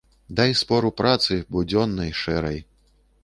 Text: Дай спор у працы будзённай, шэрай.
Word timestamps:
Дай 0.37 0.53
спор 0.61 0.87
у 0.89 0.91
працы 1.01 1.37
будзённай, 1.57 2.11
шэрай. 2.21 2.59